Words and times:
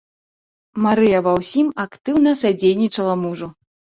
Марыя 0.85 1.19
ва 1.27 1.33
ўсім 1.41 1.67
актыўна 1.85 2.33
садзейнічала 2.41 3.15
мужу. 3.27 3.47